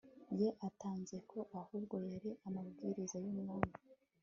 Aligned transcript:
ye 0.39 0.49
atanze, 0.67 1.15
ko 1.29 1.39
ahubwo 1.61 1.93
ari 2.15 2.31
amabwiriza 2.47 3.17
y'umwami 3.23 3.73